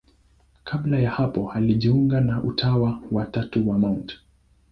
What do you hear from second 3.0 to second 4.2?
wa Tatu wa Mt.